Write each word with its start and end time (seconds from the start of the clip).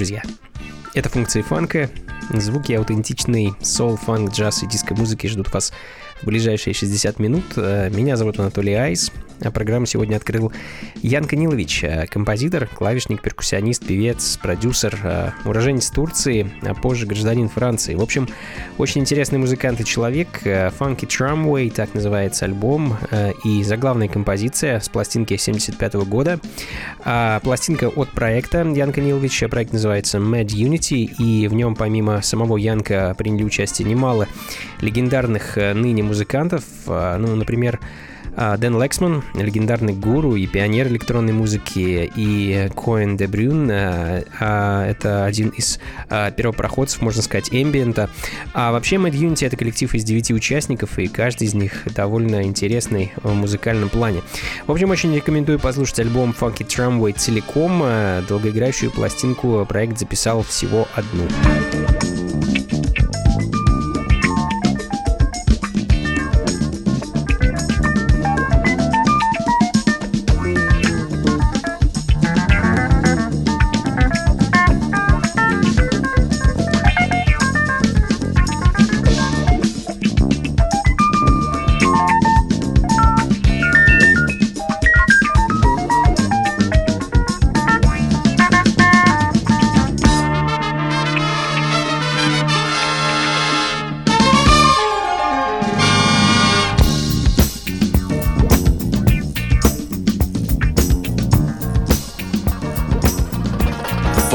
Друзья! 0.00 0.22
Это 0.94 1.10
функции 1.10 1.42
фанка. 1.42 1.90
Звуки 2.32 2.72
аутентичной 2.72 3.52
соул, 3.60 3.98
фанк, 3.98 4.32
джаз 4.32 4.62
и 4.62 4.66
диско-музыки 4.66 5.26
ждут 5.26 5.52
вас 5.52 5.74
в 6.22 6.24
ближайшие 6.24 6.72
60 6.72 7.18
минут. 7.18 7.44
Э, 7.56 7.90
меня 7.90 8.16
зовут 8.16 8.40
Анатолий 8.40 8.72
Айс. 8.72 9.12
А 9.42 9.50
программу 9.50 9.86
сегодня 9.86 10.16
открыл 10.16 10.52
Ян 11.02 11.24
Канилович, 11.24 11.84
э, 11.84 12.06
композитор, 12.06 12.66
клавишник, 12.66 13.22
перкуссионист, 13.22 13.86
певец, 13.86 14.36
продюсер, 14.36 14.98
э, 15.02 15.30
уроженец 15.46 15.88
Турции, 15.90 16.50
а 16.62 16.74
позже 16.74 17.06
гражданин 17.06 17.48
Франции. 17.48 17.94
В 17.94 18.02
общем, 18.02 18.28
очень 18.76 19.00
интересный 19.00 19.38
музыкант 19.38 19.80
и 19.80 19.84
человек. 19.84 20.42
Funky 20.44 21.06
Tramway, 21.06 21.70
так 21.70 21.94
называется 21.94 22.44
альбом, 22.44 22.96
и 23.44 23.62
заглавная 23.62 24.08
композиция 24.08 24.78
с 24.80 24.88
пластинки 24.88 25.36
75 25.36 25.94
года. 26.04 26.38
А 27.04 27.40
пластинка 27.40 27.88
от 27.88 28.10
проекта 28.10 28.62
Ян 28.62 28.92
Канилович, 28.92 29.44
проект 29.50 29.72
называется 29.72 30.18
Mad 30.18 30.46
Unity, 30.46 31.10
и 31.18 31.48
в 31.48 31.54
нем 31.54 31.74
помимо 31.74 32.20
самого 32.20 32.58
Янка 32.58 33.14
приняли 33.16 33.44
участие 33.44 33.88
немало 33.88 34.28
легендарных 34.80 35.56
ныне 35.56 36.02
музыкантов, 36.02 36.64
ну, 36.86 37.36
например, 37.36 37.80
Дэн 38.36 38.80
Лексман, 38.80 39.22
легендарный 39.34 39.92
гуру 39.92 40.36
и 40.36 40.46
пионер 40.46 40.88
электронной 40.88 41.32
музыки, 41.32 42.10
и 42.14 42.68
Коэн 42.74 43.16
де 43.16 43.26
Брюн, 43.26 43.70
это 43.70 45.24
один 45.24 45.48
из 45.50 45.78
первопроходцев, 46.08 47.02
можно 47.02 47.22
сказать, 47.22 47.48
эмбиента. 47.52 48.08
А 48.54 48.72
вообще 48.72 48.96
Mad 48.96 49.12
Unity— 49.12 49.46
это 49.48 49.56
коллектив 49.56 49.94
из 49.94 50.04
девяти 50.04 50.32
участников, 50.34 50.98
и 50.98 51.08
каждый 51.08 51.48
из 51.48 51.54
них 51.54 51.84
довольно 51.94 52.42
интересный 52.42 53.12
в 53.22 53.34
музыкальном 53.34 53.88
плане. 53.88 54.22
В 54.66 54.72
общем, 54.72 54.90
очень 54.90 55.14
рекомендую 55.14 55.58
послушать 55.58 56.00
альбом 56.00 56.34
Funky 56.38 56.66
Tramway 56.66 57.12
целиком. 57.16 57.82
Долгоиграющую 58.28 58.90
пластинку 58.90 59.66
проект 59.68 59.98
записал 59.98 60.42
всего 60.42 60.88
одну. 60.94 61.26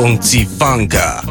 und 0.06 0.24
Zivanga. 0.24 1.25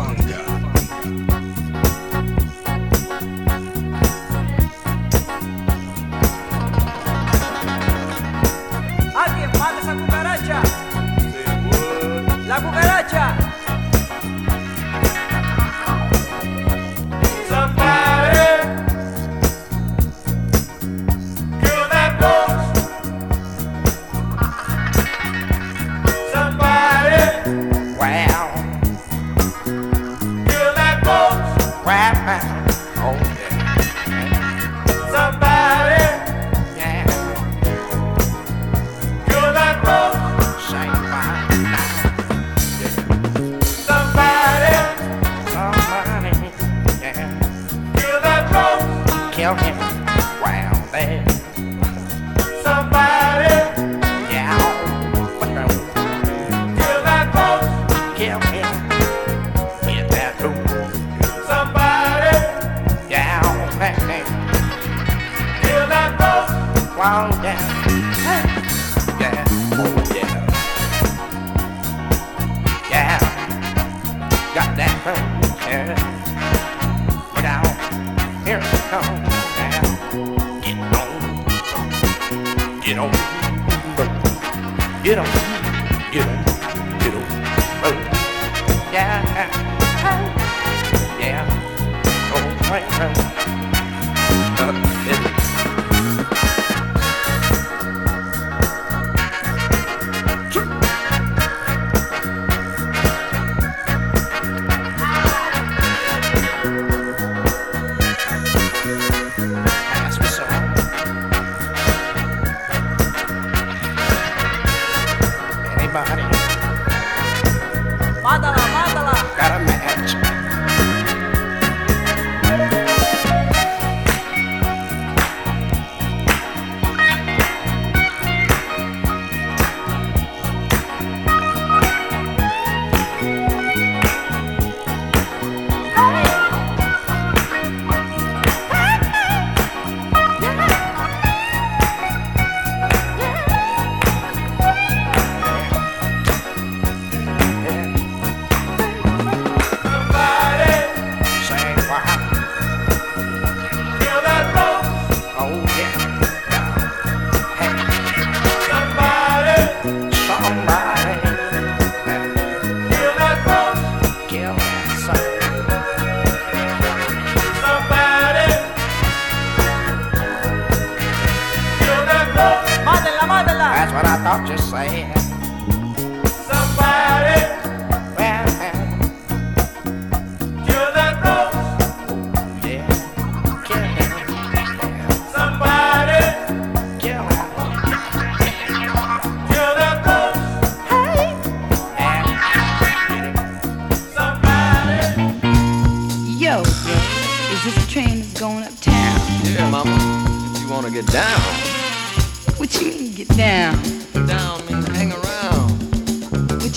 Get 82.85 82.99
on, 82.99 83.11
get 85.03 85.19
on, 85.19 85.25
get 86.13 86.29
on, 86.29 86.45
get 86.99 87.15
on. 87.15 87.25
Yeah, 88.93 89.23
yeah, 91.19 91.47
oh, 92.35 92.69
right, 92.71 92.87
right. 92.99 93.34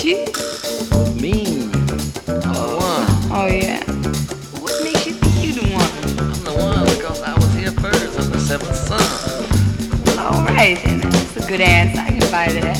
you? 0.03 0.25
Me. 1.21 1.69
I'm 2.27 2.41
oh. 2.45 2.69
the 2.69 2.77
one. 2.77 3.07
Oh, 3.31 3.47
yeah. 3.47 3.83
What 4.61 4.83
makes 4.83 5.07
you 5.07 5.13
think 5.13 5.45
you 5.45 5.53
the 5.53 5.67
one? 5.73 5.91
I'm 6.19 6.43
the 6.43 6.53
one 6.53 6.85
because 6.95 7.21
I 7.21 7.33
was 7.33 7.53
here 7.53 7.71
first. 7.71 8.19
I'm 8.19 8.31
the 8.31 8.39
seventh 8.39 8.75
son. 8.75 8.99
All 10.19 10.43
right, 10.45 10.77
then. 10.83 10.99
That's 10.99 11.37
a 11.37 11.47
good 11.47 11.61
answer. 11.61 12.01
I 12.01 12.09
can 12.09 12.31
buy 12.31 12.47
that. 12.51 12.77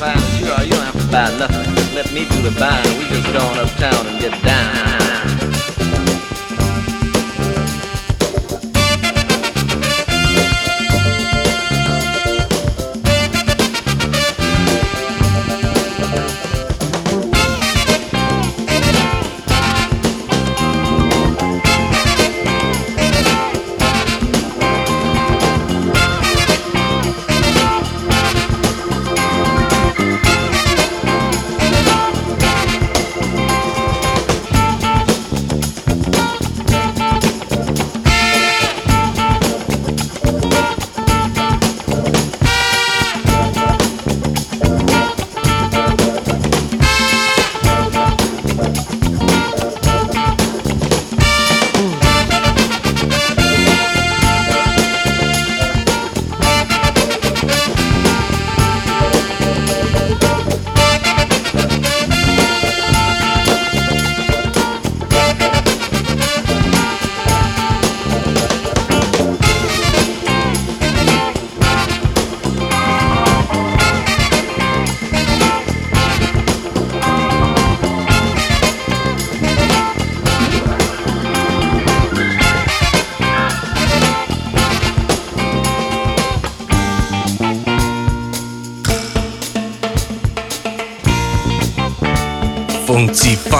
Well, 0.00 0.16
you, 0.38 0.64
you 0.64 0.72
don't 0.72 0.84
have 0.84 1.00
to 1.00 1.12
buy 1.12 1.36
nothing. 1.38 1.74
Just 1.74 1.94
let 1.94 2.12
me 2.12 2.28
do 2.28 2.42
the 2.42 2.58
buying. 2.58 2.98
We 2.98 3.08
just 3.08 3.32
going 3.32 3.58
uptown 3.58 4.06
and 4.06 4.20
get 4.20 4.42
down. 4.42 5.03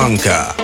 Blanca. 0.05 0.64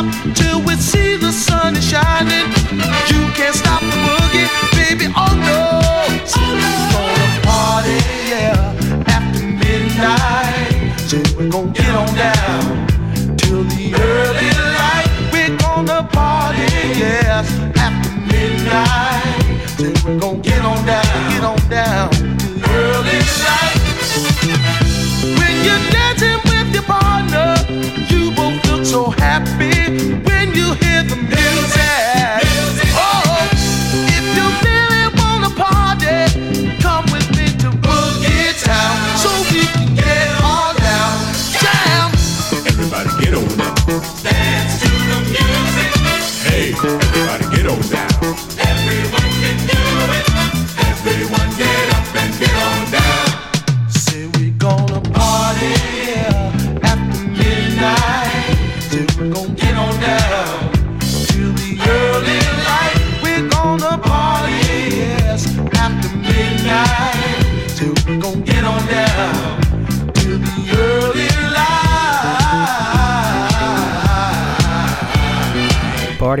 stop 0.00 0.34
till 0.34 0.62
we 0.62 0.74
see 0.76 1.16
the 1.16 1.32
sun 1.32 1.76
is 1.76 1.84
shining. 1.84 2.46
You 3.08 3.32
can't 3.34 3.54
stop. 3.54 3.69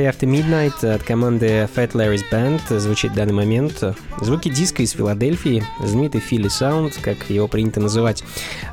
Party 0.00 0.10
After 0.10 0.26
Midnight 0.26 0.94
от 0.94 1.02
команды 1.02 1.68
Fat 1.74 1.92
Larry's 1.92 2.22
Band 2.32 2.78
звучит 2.78 3.12
в 3.12 3.14
данный 3.14 3.34
момент. 3.34 3.82
Звуки 4.20 4.48
диска 4.48 4.82
из 4.82 4.92
Филадельфии, 4.92 5.62
знаменитый 5.84 6.22
Philly 6.22 6.46
Sound, 6.46 6.94
как 7.02 7.28
его 7.28 7.48
принято 7.48 7.80
называть. 7.80 8.24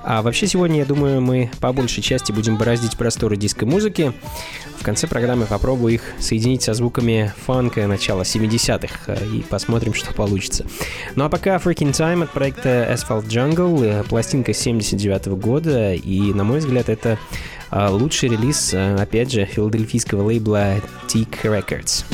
А 0.03 0.21
вообще 0.21 0.47
сегодня, 0.47 0.79
я 0.79 0.85
думаю, 0.85 1.19
мы 1.19 1.51
по 1.59 1.73
большей 1.73 2.01
части 2.01 2.31
будем 2.31 2.57
бороздить 2.57 2.95
просторы 2.97 3.35
диско-музыки. 3.35 4.13
В 4.79 4.83
конце 4.83 5.07
программы 5.07 5.47
попробую 5.47 5.95
их 5.95 6.01
соединить 6.19 6.61
со 6.61 6.73
звуками 6.73 7.33
фанка 7.45 7.87
начала 7.87 8.21
70-х 8.21 9.13
и 9.15 9.41
посмотрим, 9.41 9.93
что 9.93 10.13
получится. 10.13 10.65
Ну 11.15 11.25
а 11.25 11.29
пока 11.29 11.57
Freaking 11.57 11.91
Time 11.91 12.23
от 12.23 12.31
проекта 12.31 12.87
Asphalt 12.93 13.27
Jungle, 13.27 14.07
пластинка 14.07 14.53
79 14.53 15.27
-го 15.27 15.35
года, 15.35 15.93
и, 15.93 16.33
на 16.33 16.45
мой 16.45 16.59
взгляд, 16.59 16.87
это 16.87 17.17
лучший 17.71 18.29
релиз, 18.29 18.73
а, 18.73 18.95
опять 18.95 19.31
же, 19.31 19.45
филадельфийского 19.45 20.23
лейбла 20.23 20.75
Teak 21.07 21.41
Records. 21.43 22.05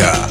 Música 0.00 0.29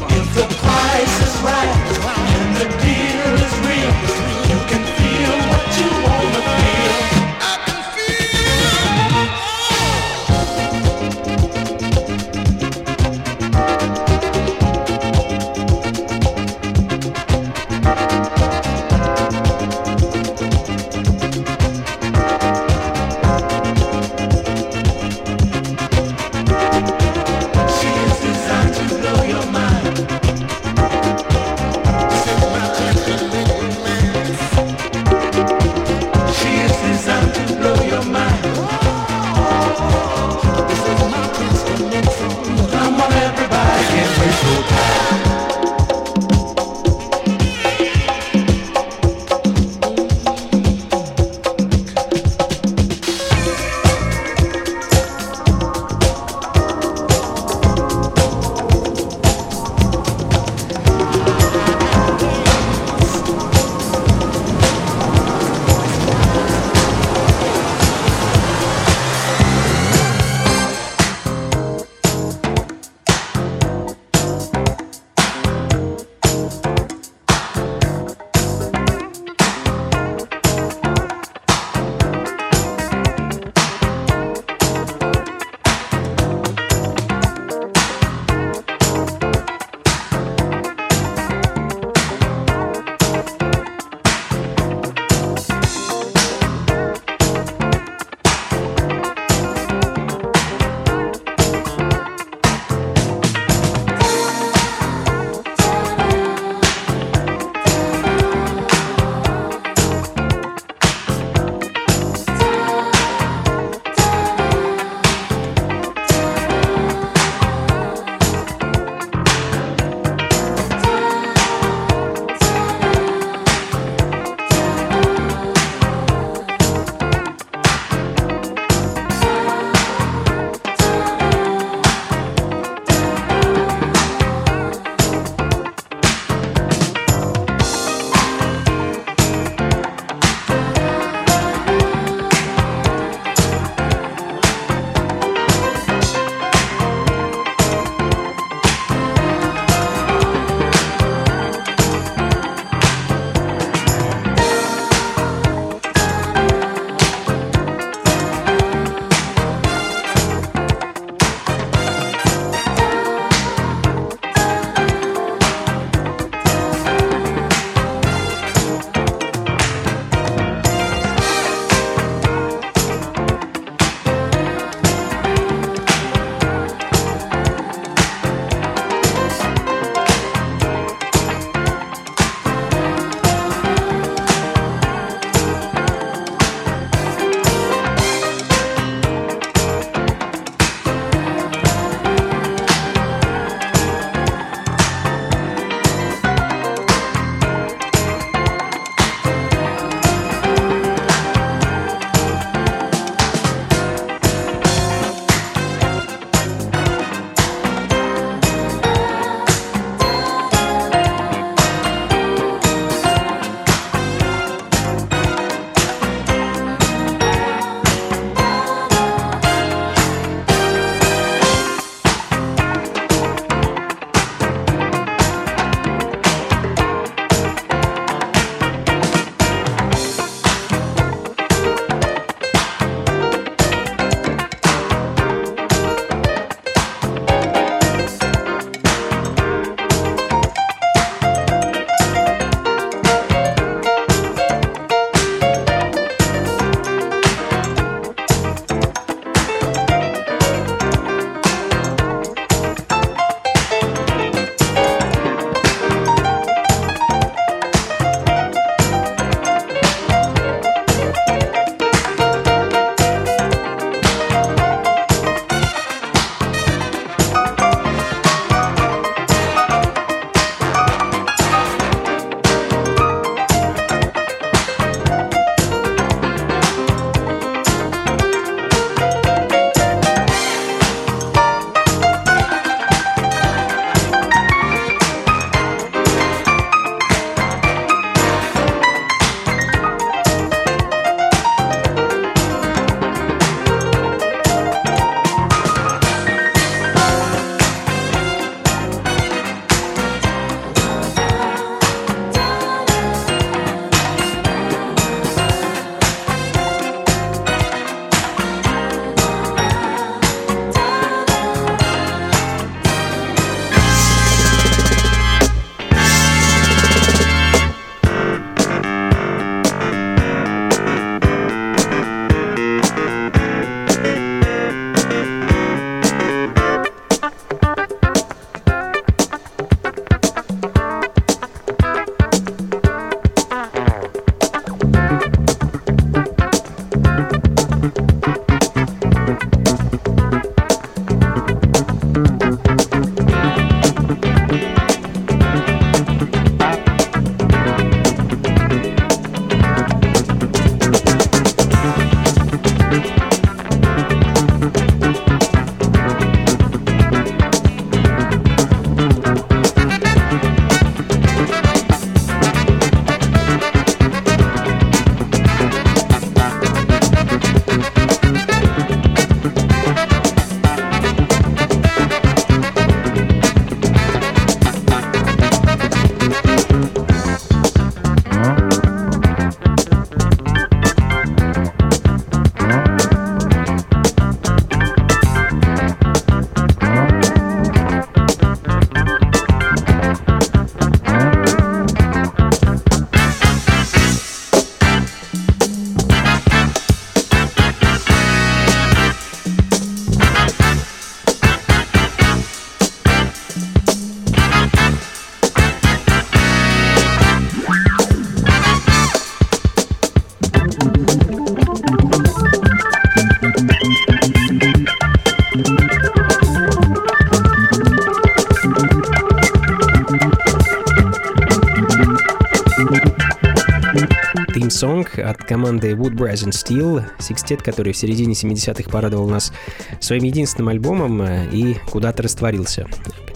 от 425.21 425.37
команды 425.37 425.91
Wood 425.91 426.13
Brass 426.13 426.45
and 426.45 426.51
Steel, 426.51 427.03
секстет, 427.19 427.61
который 427.61 427.93
в 427.93 427.97
середине 427.97 428.33
70-х 428.33 428.89
порадовал 428.89 429.27
нас 429.29 429.51
своим 429.99 430.23
единственным 430.23 430.69
альбомом 430.69 431.21
э, 431.21 431.47
и 431.51 431.75
куда-то 431.89 432.23
растворился. 432.23 432.87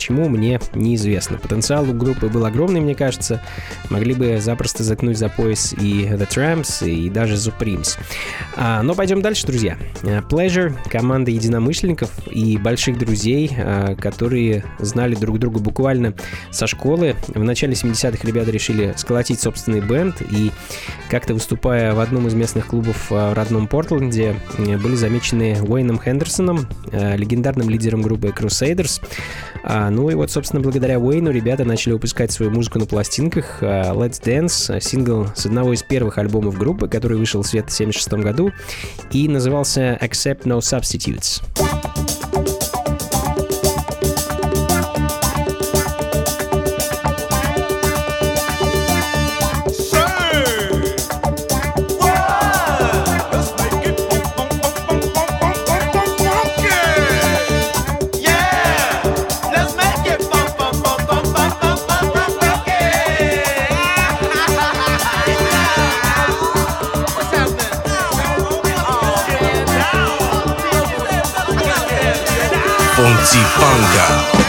Почему, 0.03 0.27
мне 0.27 0.59
неизвестно. 0.73 1.37
Потенциал 1.37 1.89
у 1.89 1.93
группы 1.93 2.27
был 2.27 2.43
огромный, 2.43 2.81
мне 2.81 2.93
кажется. 2.93 3.41
Могли 3.89 4.13
бы 4.13 4.41
запросто 4.41 4.83
заткнуть 4.83 5.17
за 5.17 5.29
пояс 5.29 5.71
и 5.71 6.03
The 6.03 6.27
Tramps, 6.27 6.85
и 6.85 7.09
даже 7.09 7.35
Supremes. 7.35 7.97
А, 8.57 8.83
но 8.83 8.95
пойдем 8.95 9.21
дальше, 9.21 9.47
друзья. 9.47 9.77
Э, 10.01 10.19
Pleasure— 10.19 10.75
команда 10.89 11.31
единомышленников 11.31 12.11
и 12.27 12.57
больших 12.57 12.97
друзей, 12.97 13.49
э, 13.55 13.95
которые 13.95 14.65
знали 14.77 15.15
друг 15.15 15.39
друга 15.39 15.61
буквально 15.61 16.13
со 16.51 16.67
школы. 16.67 17.15
В 17.29 17.41
начале 17.41 17.73
70-х 17.73 18.27
ребята 18.27 18.51
решили 18.51 18.93
сколотить 18.97 19.39
собственный 19.39 19.79
бенд, 19.79 20.21
и 20.21 20.51
как-то 21.09 21.33
выступая 21.33 21.93
в 21.93 22.01
одном 22.01 22.27
из 22.27 22.33
местных 22.33 22.67
клубов 22.67 23.09
э, 23.09 23.15
в 23.15 23.33
родном 23.33 23.67
Портленде, 23.67 24.35
были 24.57 24.95
замечены 24.95 25.61
Уэйном 25.61 25.97
Хендерсоном, 25.97 26.67
легендарным 26.91 27.69
лидером 27.69 28.01
группы 28.01 28.27
Crusaders. 28.27 29.01
Ну 29.93 30.09
и 30.09 30.15
вот, 30.15 30.31
собственно, 30.31 30.59
благодаря 30.59 30.99
Уэйну 30.99 31.29
ребята 31.29 31.65
начали 31.65 31.93
выпускать 31.93 32.31
свою 32.31 32.51
музыку 32.51 32.79
на 32.79 32.87
пластинках. 32.87 33.61
Let's 33.61 34.19
Dance, 34.21 34.81
сингл 34.81 35.27
с 35.35 35.45
одного 35.45 35.73
из 35.73 35.83
первых 35.83 36.17
альбомов 36.17 36.57
группы, 36.57 36.87
который 36.87 37.17
вышел 37.17 37.43
в 37.43 37.47
свет 37.47 37.69
в 37.69 37.73
1976 37.73 38.23
году 38.23 38.51
и 39.11 39.27
назывался 39.27 39.99
Accept 40.01 40.45
No 40.45 40.57
Substitutes. 40.57 41.43
Blanca. 73.73 74.42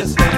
understand. 0.00 0.29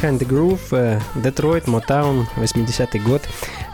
Behind 0.00 0.20
the 0.20 0.28
Groove, 0.28 1.02
Детройт, 1.16 1.66
Мотаун, 1.66 2.26
80-й 2.36 3.00
год. 3.00 3.22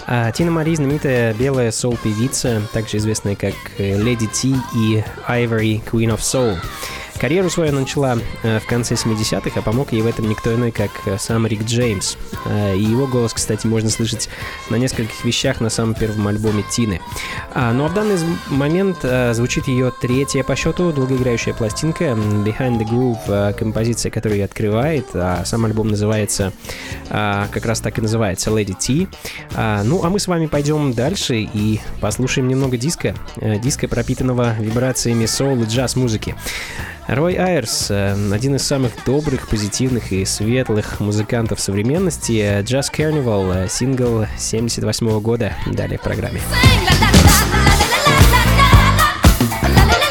А 0.06 0.32
Тина 0.32 0.50
Мари 0.50 0.74
знаменитая 0.74 1.34
белая 1.34 1.70
соул-певица, 1.70 2.62
также 2.72 2.96
известная 2.96 3.36
как 3.36 3.54
э, 3.78 3.98
Леди 3.98 4.26
Ти 4.26 4.54
и 4.74 5.04
Ivory 5.28 5.82
Queen 5.84 6.14
of 6.14 6.20
Soul. 6.20 6.56
Карьеру 7.20 7.48
свою 7.48 7.72
начала 7.72 8.18
э, 8.42 8.58
в 8.58 8.66
конце 8.66 8.94
70-х, 8.94 9.58
а 9.58 9.62
помог 9.62 9.92
ей 9.92 10.02
в 10.02 10.06
этом 10.06 10.28
никто 10.28 10.54
иной, 10.54 10.72
как 10.72 10.90
э, 11.06 11.16
сам 11.18 11.46
Рик 11.46 11.62
Джеймс. 11.64 12.16
Э, 12.46 12.76
И 12.76 12.82
его 12.82 13.06
голос, 13.06 13.32
кстати, 13.32 13.66
можно 13.66 13.88
слышать 13.88 14.28
на 14.68 14.76
нескольких 14.76 15.24
вещах 15.24 15.60
на 15.60 15.70
самом 15.70 15.94
первом 15.94 16.26
альбоме 16.28 16.64
Тины. 16.70 17.00
А, 17.52 17.72
ну 17.72 17.84
а 17.84 17.88
в 17.88 17.94
данный 17.94 18.18
момент 18.48 18.98
звучит 19.32 19.68
ее 19.68 19.92
третья 20.00 20.42
по 20.42 20.56
счету 20.56 20.92
долгоиграющая 20.92 21.54
пластинка 21.54 22.04
Behind 22.04 22.78
the 22.78 22.88
Groove, 22.88 23.54
композиция, 23.54 24.10
которая 24.10 24.38
ее 24.38 24.44
открывает, 24.44 25.06
а 25.14 25.44
сам 25.44 25.64
альбом 25.64 25.88
называется, 25.88 26.52
а, 27.10 27.48
как 27.52 27.64
раз 27.66 27.80
так 27.80 27.98
и 27.98 28.02
называется, 28.02 28.50
Lady 28.50 28.74
T. 28.74 29.08
Ну 29.84 30.04
а 30.04 30.10
мы 30.10 30.18
с 30.18 30.26
вами 30.26 30.46
пойдем 30.46 30.92
дальше 30.92 31.36
и 31.36 31.80
послушаем 32.00 32.48
немного 32.48 32.76
диска, 32.76 33.14
диска, 33.36 33.88
пропитанного 33.88 34.54
вибрациями 34.58 35.26
соул 35.26 35.62
и 35.62 35.66
джаз 35.66 35.96
музыки. 35.96 36.34
Рой 37.06 37.34
Айрс, 37.34 37.90
э, 37.90 38.16
один 38.32 38.54
из 38.54 38.66
самых 38.66 38.92
добрых, 39.04 39.48
позитивных 39.48 40.12
и 40.12 40.24
светлых 40.24 41.00
музыкантов 41.00 41.60
современности, 41.60 42.32
э, 42.32 42.62
Jazz 42.62 42.90
Carnival, 42.90 43.64
э, 43.64 43.68
сингл 43.68 44.24
78 44.38 45.20
года, 45.20 45.52
далее 45.66 45.98
в 45.98 46.02
программе. 46.02 46.40
Can't 49.62 50.03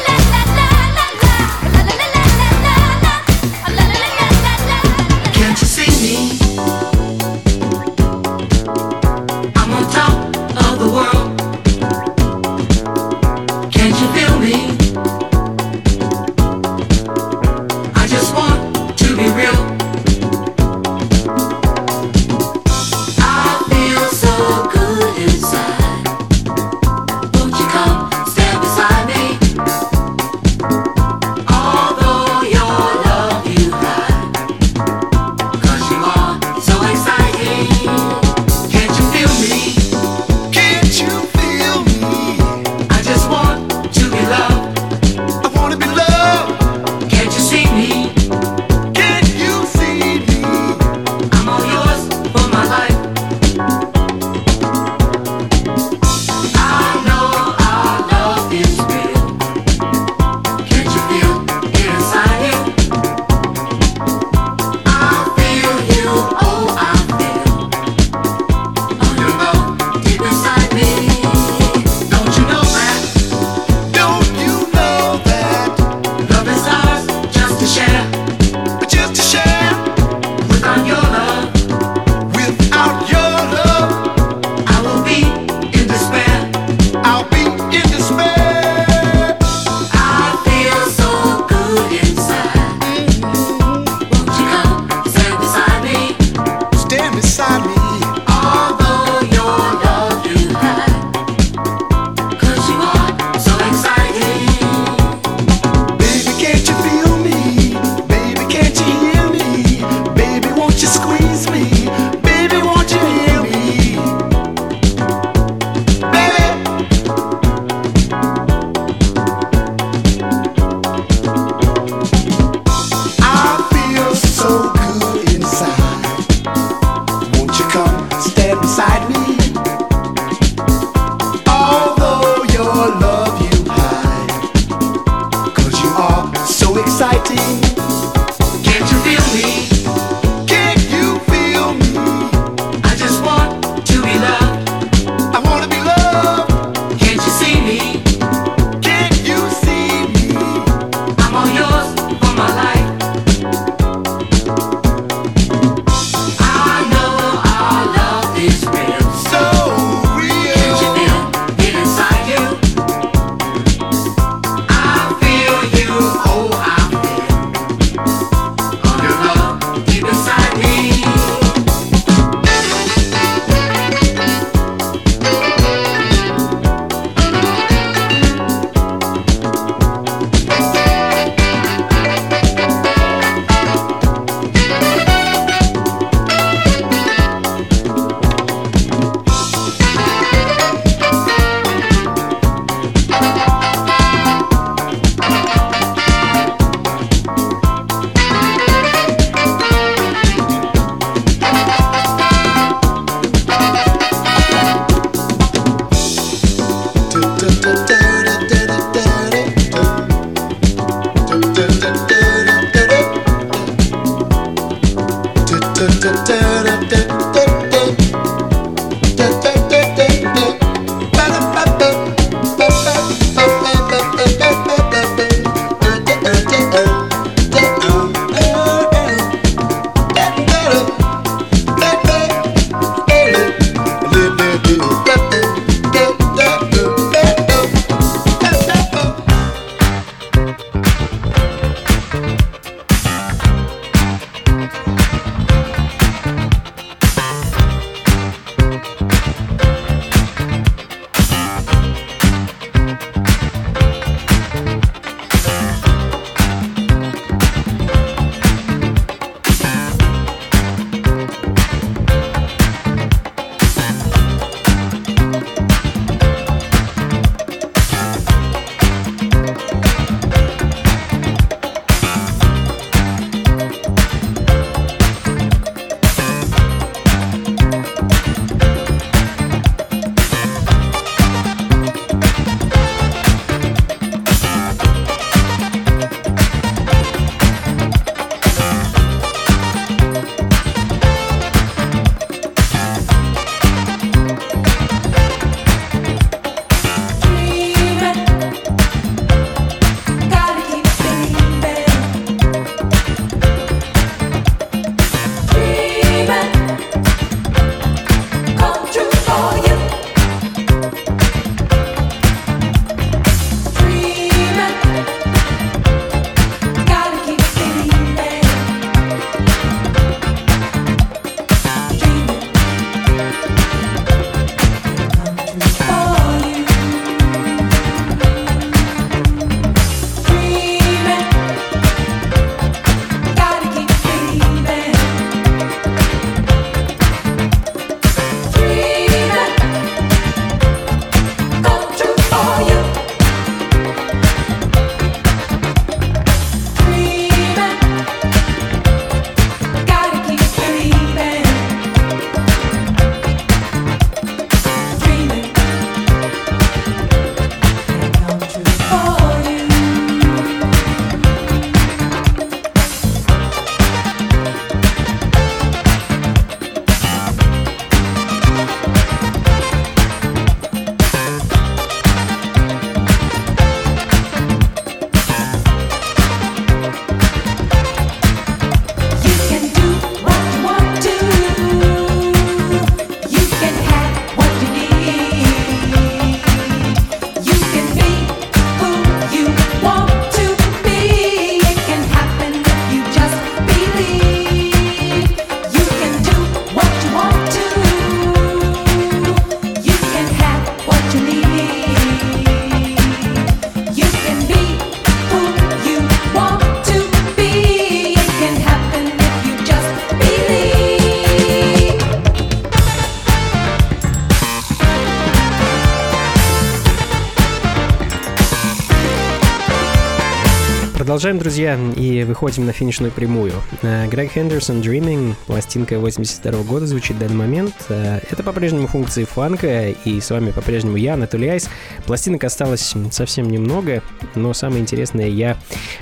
Продолжаем, 421.24 421.42
друзья, 421.42 421.78
и 421.96 422.22
выходим 422.24 422.66
на 422.66 422.72
финишную 422.72 423.10
прямую. 423.10 423.54
Э, 423.80 424.06
Грег 424.08 424.32
Хендерсон 424.32 424.82
Dreaming, 424.82 425.34
пластинка 425.46 425.98
82 425.98 426.64
года 426.64 426.86
звучит 426.86 427.16
в 427.16 427.18
данный 427.18 427.36
момент. 427.36 427.74
Э, 427.88 428.20
Это 428.30 428.42
по-прежнему 428.42 428.88
функции 428.88 429.24
фанка, 429.24 429.88
и 429.88 430.20
с 430.20 430.28
вами 430.28 430.50
по-прежнему 430.50 430.98
я, 430.98 431.14
Анатолий 431.14 431.48
Айс. 431.48 431.70
Пластинок 432.04 432.44
осталось 432.44 432.92
совсем 433.10 433.48
немного, 433.48 434.02
но 434.34 434.52
самое 434.52 434.82
интересное 434.82 435.28
я 435.28 435.56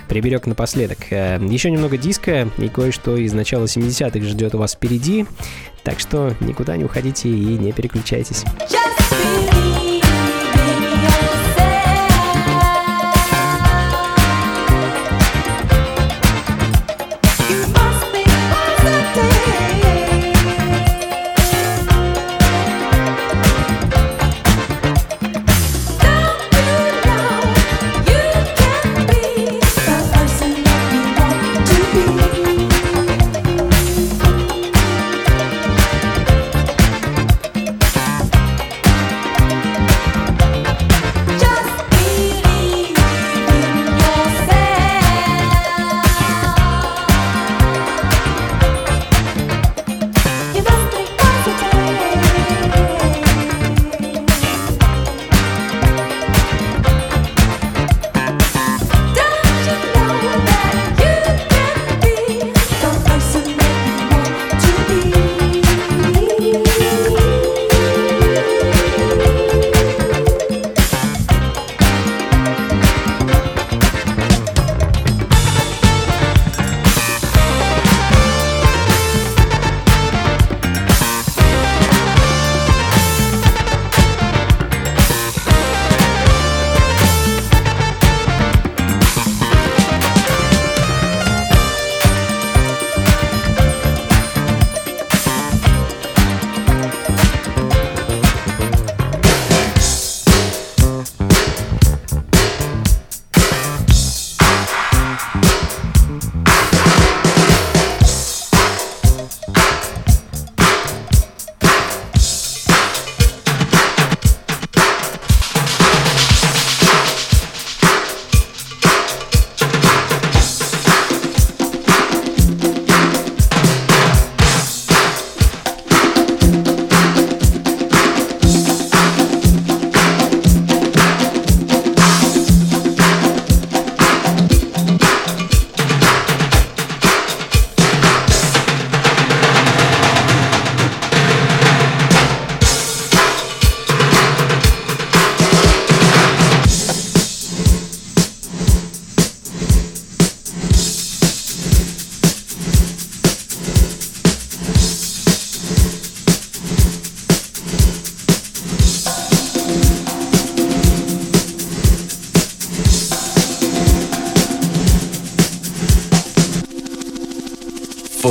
приберег 0.09 0.49
напоследок. 0.49 0.99
Э, 1.11 1.39
Еще 1.41 1.71
немного 1.71 1.97
диска 1.99 2.49
и 2.59 2.69
кое-что 2.69 3.17
из 3.17 3.33
начала 3.33 3.67
70-х 3.67 4.27
ждет 4.27 4.55
вас 4.55 4.73
впереди, 4.73 5.27
так 5.85 6.01
что 6.01 6.35
никуда 6.41 6.77
не 6.77 6.83
уходите 6.83 7.29
и 7.29 7.59
не 7.59 7.71
переключайтесь. 7.71 8.45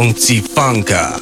und 0.02 0.20
Zifanka. 0.20 1.21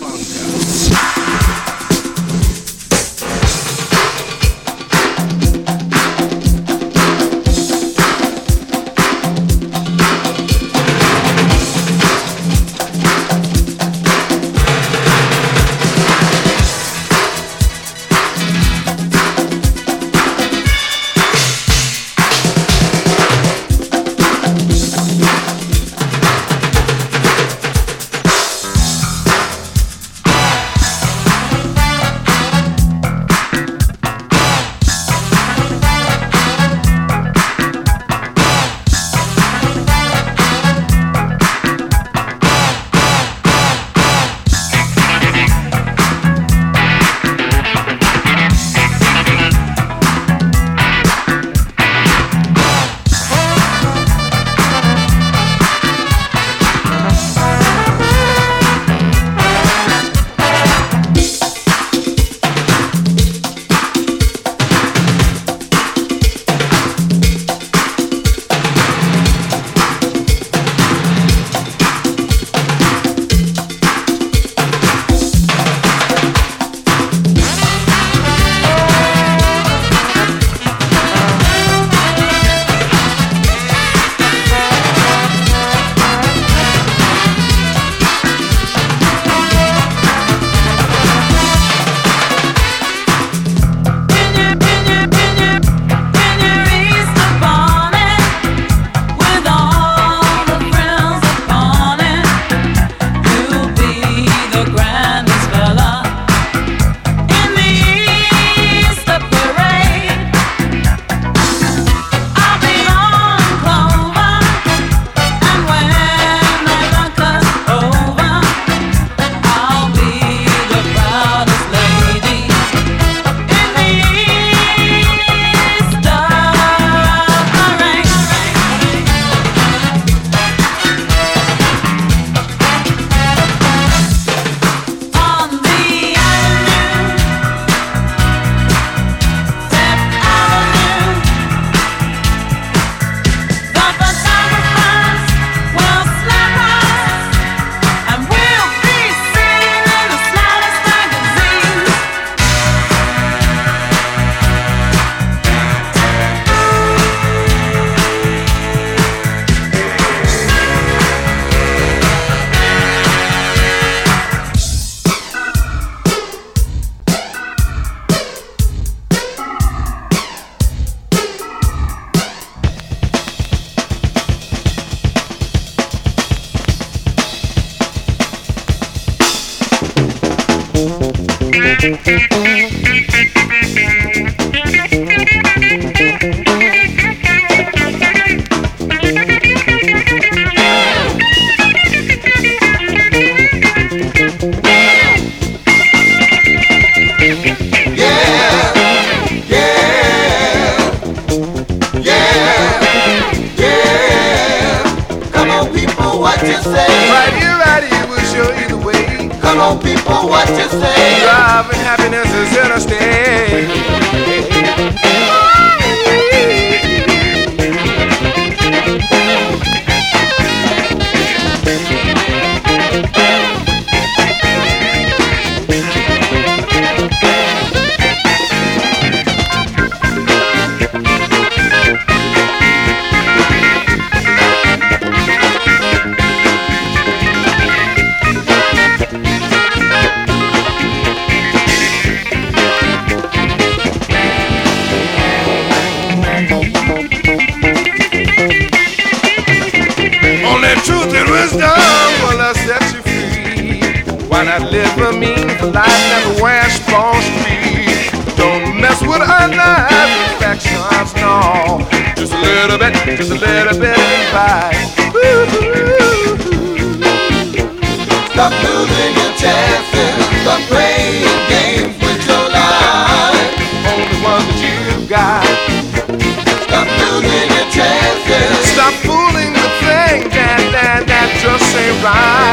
fly. 282.11 282.48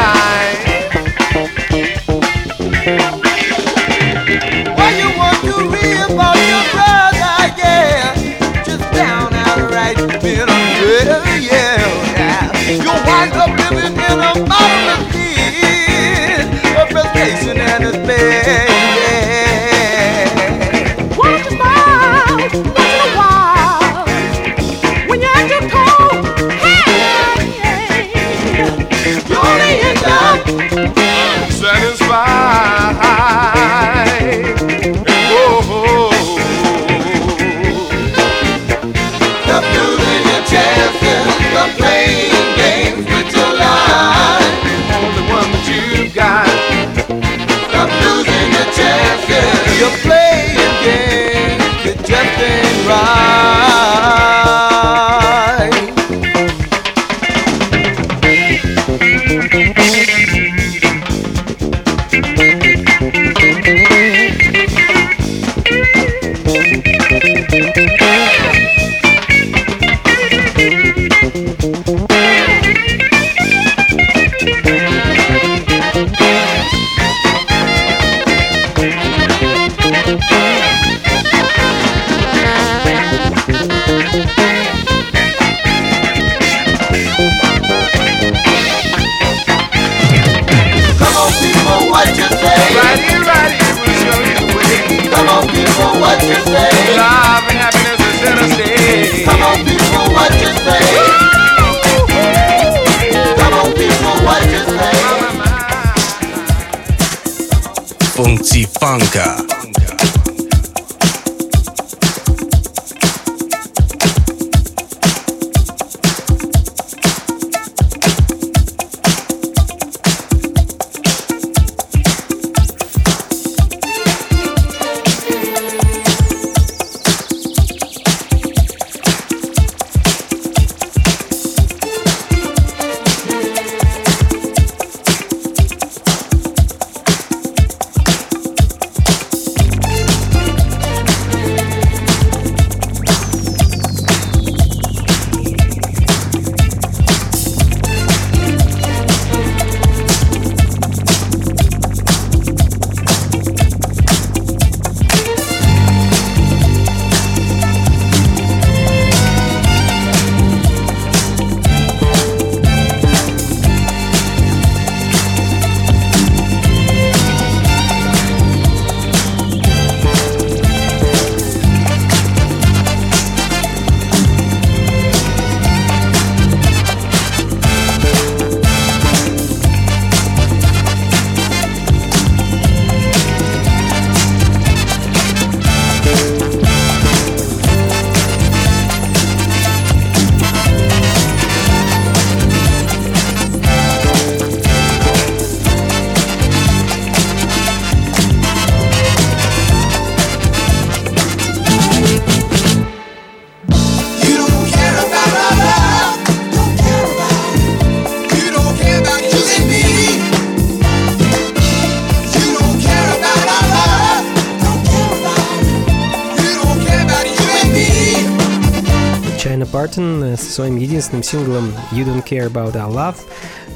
Своим 220.56 220.76
единственным 220.76 221.22
синглом 221.22 221.74
«You 221.92 222.06
Don't 222.06 222.24
Care 222.26 222.50
About 222.50 222.72
Our 222.72 222.90
Love». 222.90 223.16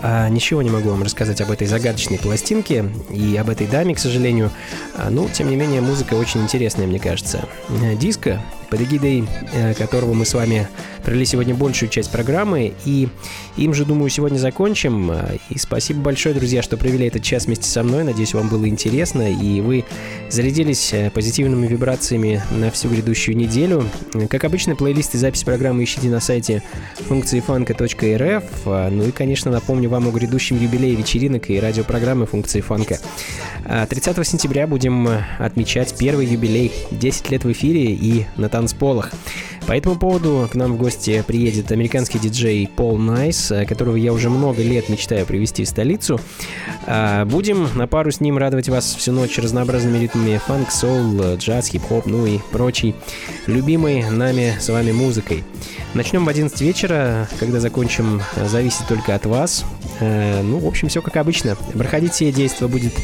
А, 0.02 0.30
ничего 0.30 0.62
не 0.62 0.70
могу 0.70 0.88
вам 0.88 1.02
рассказать 1.02 1.42
об 1.42 1.50
этой 1.50 1.66
загадочной 1.66 2.18
пластинке 2.18 2.90
и 3.10 3.36
об 3.36 3.50
этой 3.50 3.66
даме, 3.66 3.94
к 3.94 3.98
сожалению. 3.98 4.50
А, 4.94 5.10
ну, 5.10 5.28
тем 5.28 5.50
не 5.50 5.56
менее, 5.56 5.82
музыка 5.82 6.14
очень 6.14 6.40
интересная, 6.40 6.86
мне 6.86 6.98
кажется. 6.98 7.46
Э, 7.82 7.94
Диско, 7.96 8.40
под 8.70 8.80
эгидой 8.80 9.28
э, 9.52 9.74
которого 9.74 10.14
мы 10.14 10.24
с 10.24 10.32
вами 10.32 10.68
провели 11.04 11.26
сегодня 11.26 11.54
большую 11.54 11.90
часть 11.90 12.10
программы, 12.10 12.72
и 12.86 13.10
им 13.60 13.74
же, 13.74 13.84
думаю, 13.84 14.08
сегодня 14.08 14.38
закончим. 14.38 15.10
А, 15.10 15.36
И 15.50 15.58
спасибо 15.58 16.00
большое, 16.00 16.34
друзья, 16.34 16.62
что 16.62 16.78
провели 16.78 17.06
этот 17.06 17.22
час 17.22 17.44
вместе 17.44 17.68
со 17.68 17.82
мной. 17.82 18.04
Надеюсь, 18.04 18.32
вам 18.32 18.48
было 18.48 18.66
интересно, 18.66 19.30
и 19.30 19.60
вы 19.60 19.84
зарядились 20.30 20.94
э, 20.94 21.10
позитивными 21.10 21.66
вибрациями 21.66 22.42
на 22.50 22.70
всю 22.70 22.88
грядущую 22.88 23.36
неделю. 23.36 23.84
Как 24.30 24.44
обычно, 24.44 24.76
плейлист 24.76 25.14
и 25.14 25.18
запись 25.18 25.44
программы 25.44 25.84
ищите 25.84 26.08
на 26.08 26.20
сайте 26.20 26.62
функции 27.06 27.40
фанка.рф. 27.40 28.44
А, 28.64 28.90
Ну 28.90 29.04
и, 29.04 29.10
конечно, 29.10 29.50
напомню 29.50 29.90
вам 29.90 30.08
о 30.08 30.10
грядущем 30.10 30.58
юбилее 30.58 30.94
вечеринок 30.94 31.50
и 31.50 31.60
радиопрограммы 31.60 32.24
функции 32.24 32.62
фанка. 32.62 32.98
А, 33.66 33.86
30 33.86 34.26
сентября 34.26 34.66
будем 34.66 35.06
э, 35.06 35.22
отмечать 35.38 35.94
первый 35.98 36.26
юбилей 36.26 36.72
10 36.92 37.30
лет 37.30 37.44
в 37.44 37.52
эфире 37.52 37.92
и 37.92 38.24
на 38.36 38.48
танцполах. 38.48 39.12
По 39.66 39.72
этому 39.72 39.96
поводу 39.96 40.48
к 40.50 40.54
нам 40.56 40.72
в 40.72 40.76
гости 40.78 41.22
приедет 41.26 41.70
американский 41.70 42.18
диджей 42.18 42.68
Пол 42.74 42.98
Найс, 42.98 43.52
э, 43.52 43.64
которого 43.66 43.94
я 43.96 44.12
уже 44.12 44.28
много 44.28 44.62
лет 44.62 44.88
мечтаю 44.88 45.26
привести 45.26 45.64
в 45.64 45.68
столицу. 45.68 46.20
А, 46.86 47.24
Будем 47.24 47.68
на 47.76 47.86
пару 47.86 48.10
с 48.10 48.20
ним 48.20 48.36
радовать 48.38 48.68
вас 48.68 48.94
всю 48.94 49.12
ночь 49.12 49.38
разнообразными 49.38 49.98
ритмами 49.98 50.40
фанк, 50.44 50.70
соул, 50.70 51.36
джаз, 51.36 51.68
хип-хоп, 51.68 52.06
ну 52.06 52.26
и 52.26 52.38
прочей 52.50 52.94
любимой 53.46 54.08
нами 54.10 54.54
с 54.58 54.68
вами 54.68 54.90
музыкой. 54.92 55.44
Начнем 55.94 56.24
в 56.24 56.28
11 56.28 56.60
вечера, 56.60 57.28
когда 57.38 57.60
закончим, 57.60 58.22
э, 58.36 58.48
зависит 58.48 58.88
только 58.88 59.14
от 59.14 59.26
вас. 59.26 59.64
Э, 60.00 60.42
Ну, 60.42 60.58
в 60.58 60.66
общем, 60.66 60.88
все 60.88 61.02
как 61.02 61.16
обычно. 61.16 61.56
Проходите, 61.74 62.32
действо 62.32 62.66
будет 62.66 62.94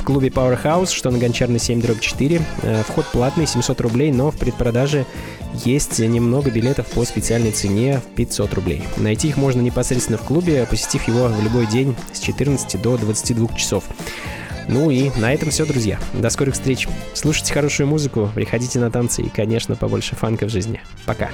в 0.00 0.04
клубе 0.04 0.28
Powerhouse, 0.28 0.92
что 0.92 1.10
на 1.10 1.18
Гончарной 1.18 1.58
7 1.58 1.80
дробь 1.80 2.00
4. 2.00 2.40
Э, 2.62 2.82
Вход 2.88 3.06
платный, 3.06 3.46
700 3.46 3.80
рублей, 3.82 4.10
но 4.12 4.30
в 4.30 4.36
предпродаже 4.36 5.04
есть 5.64 5.98
немного 5.98 6.50
билетов 6.50 6.86
по 6.86 7.04
специальной 7.04 7.52
цене 7.52 8.00
в 8.00 8.14
500 8.14 8.54
рублей. 8.54 8.82
Найти 8.96 9.28
их 9.28 9.36
можно 9.36 9.60
непосредственно 9.60 10.16
в 10.16 10.22
клубе, 10.22 10.66
посетив 10.68 11.06
его 11.06 11.28
в 11.28 11.44
любой 11.44 11.66
день 11.66 11.94
с 12.12 12.20
14 12.20 12.80
до 12.80 12.96
22 12.96 13.48
часов. 13.56 13.84
Ну 14.68 14.90
и 14.90 15.10
на 15.16 15.34
этом 15.34 15.50
все, 15.50 15.66
друзья. 15.66 15.98
До 16.14 16.30
скорых 16.30 16.54
встреч. 16.54 16.88
Слушайте 17.14 17.52
хорошую 17.52 17.86
музыку, 17.86 18.30
приходите 18.34 18.78
на 18.78 18.90
танцы 18.90 19.22
и, 19.22 19.28
конечно, 19.28 19.76
побольше 19.76 20.16
фанка 20.16 20.46
в 20.46 20.50
жизни. 20.50 20.80
Пока. 21.04 21.28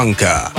Lanka. 0.00 0.49